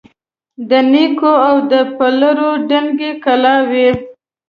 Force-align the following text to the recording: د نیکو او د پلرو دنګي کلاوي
د 0.69 0.71
نیکو 0.91 1.33
او 1.47 1.55
د 1.71 1.73
پلرو 1.97 2.51
دنګي 2.69 3.11
کلاوي 3.25 3.89